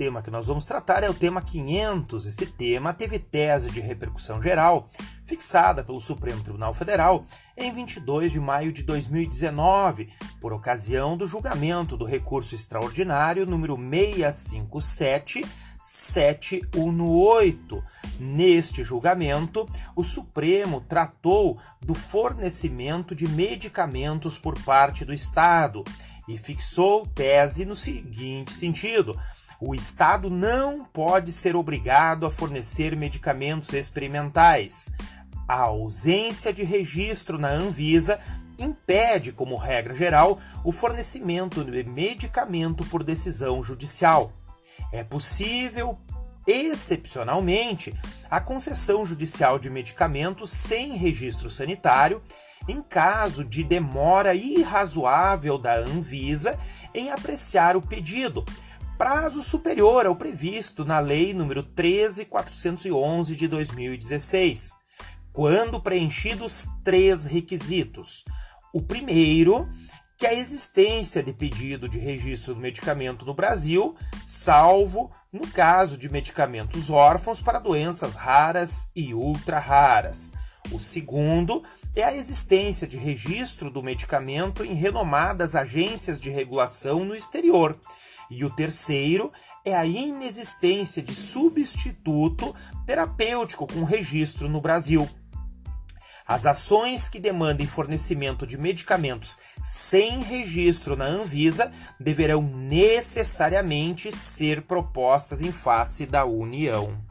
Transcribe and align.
tema 0.00 0.22
que 0.22 0.30
nós 0.30 0.46
vamos 0.46 0.64
tratar 0.64 1.04
é 1.04 1.10
o 1.10 1.14
tema 1.14 1.42
500. 1.42 2.24
Esse 2.24 2.46
tema 2.46 2.94
teve 2.94 3.18
tese 3.18 3.70
de 3.70 3.80
repercussão 3.80 4.40
geral, 4.40 4.88
fixada 5.26 5.84
pelo 5.84 6.00
Supremo 6.00 6.42
Tribunal 6.42 6.72
Federal 6.72 7.26
em 7.54 7.70
22 7.70 8.32
de 8.32 8.40
maio 8.40 8.72
de 8.72 8.82
2019, 8.82 10.08
por 10.40 10.54
ocasião 10.54 11.18
do 11.18 11.26
julgamento 11.26 11.98
do 11.98 12.06
recurso 12.06 12.54
extraordinário 12.54 13.44
número 13.44 13.76
657 13.76 15.44
718. 15.82 17.84
Neste 18.18 18.82
julgamento, 18.82 19.68
o 19.94 20.02
Supremo 20.02 20.80
tratou 20.80 21.58
do 21.78 21.92
fornecimento 21.92 23.14
de 23.14 23.28
medicamentos 23.28 24.38
por 24.38 24.58
parte 24.62 25.04
do 25.04 25.12
Estado 25.12 25.84
e 26.26 26.38
fixou 26.38 27.06
tese 27.06 27.66
no 27.66 27.76
seguinte 27.76 28.54
sentido: 28.54 29.14
o 29.60 29.74
Estado 29.74 30.30
não 30.30 30.84
pode 30.84 31.32
ser 31.32 31.54
obrigado 31.54 32.24
a 32.24 32.30
fornecer 32.30 32.96
medicamentos 32.96 33.72
experimentais. 33.74 34.90
A 35.46 35.60
ausência 35.62 36.52
de 36.52 36.62
registro 36.62 37.38
na 37.38 37.48
Anvisa 37.48 38.18
impede, 38.58 39.32
como 39.32 39.56
regra 39.56 39.94
geral, 39.94 40.40
o 40.64 40.72
fornecimento 40.72 41.62
de 41.62 41.84
medicamento 41.84 42.84
por 42.86 43.04
decisão 43.04 43.62
judicial. 43.62 44.32
É 44.92 45.04
possível, 45.04 45.98
excepcionalmente, 46.46 47.94
a 48.30 48.40
concessão 48.40 49.04
judicial 49.04 49.58
de 49.58 49.68
medicamentos 49.68 50.50
sem 50.50 50.96
registro 50.96 51.50
sanitário 51.50 52.22
em 52.68 52.82
caso 52.82 53.44
de 53.44 53.64
demora 53.64 54.34
irrazoável 54.34 55.58
da 55.58 55.76
Anvisa 55.76 56.58
em 56.94 57.10
apreciar 57.10 57.76
o 57.76 57.82
pedido, 57.82 58.44
prazo 59.00 59.42
superior 59.42 60.04
ao 60.04 60.14
previsto 60.14 60.84
na 60.84 60.98
Lei 61.00 61.32
nº 61.32 61.64
13411 61.74 63.34
de 63.34 63.48
2016, 63.48 64.72
quando 65.32 65.80
preenchidos 65.80 66.68
três 66.84 67.24
requisitos. 67.24 68.22
O 68.74 68.82
primeiro, 68.82 69.66
que 70.18 70.26
a 70.26 70.34
existência 70.34 71.22
de 71.22 71.32
pedido 71.32 71.88
de 71.88 71.98
registro 71.98 72.54
do 72.54 72.60
medicamento 72.60 73.24
no 73.24 73.32
Brasil, 73.32 73.96
salvo 74.22 75.10
no 75.32 75.46
caso 75.46 75.96
de 75.96 76.10
medicamentos 76.10 76.90
órfãos 76.90 77.40
para 77.40 77.58
doenças 77.58 78.16
raras 78.16 78.90
e 78.94 79.14
ultra 79.14 79.58
raras. 79.58 80.30
O 80.70 80.78
segundo 80.78 81.64
é 81.96 82.04
a 82.04 82.14
existência 82.14 82.86
de 82.86 82.98
registro 82.98 83.70
do 83.70 83.82
medicamento 83.82 84.62
em 84.62 84.74
renomadas 84.74 85.54
agências 85.54 86.20
de 86.20 86.28
regulação 86.28 87.02
no 87.02 87.16
exterior. 87.16 87.80
E 88.30 88.44
o 88.44 88.50
terceiro 88.50 89.32
é 89.64 89.74
a 89.74 89.84
inexistência 89.84 91.02
de 91.02 91.14
substituto 91.14 92.54
terapêutico 92.86 93.66
com 93.66 93.82
registro 93.82 94.48
no 94.48 94.60
Brasil. 94.60 95.08
As 96.26 96.46
ações 96.46 97.08
que 97.08 97.18
demandem 97.18 97.66
fornecimento 97.66 98.46
de 98.46 98.56
medicamentos 98.56 99.36
sem 99.64 100.20
registro 100.20 100.94
na 100.94 101.04
Anvisa 101.04 101.72
deverão 101.98 102.40
necessariamente 102.40 104.12
ser 104.12 104.62
propostas 104.62 105.42
em 105.42 105.50
face 105.50 106.06
da 106.06 106.24
União. 106.24 107.09